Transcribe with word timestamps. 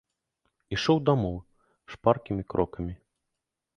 Ішоў 0.75 0.97
дамоў 1.09 1.37
шпаркімі 1.97 2.43
крокамі. 2.55 2.93